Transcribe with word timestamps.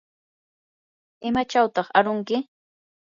¿imachawtaq 1.27 1.87
arunki? 1.97 2.37